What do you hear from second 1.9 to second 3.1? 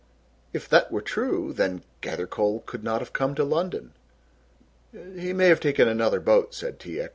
Gathercole could not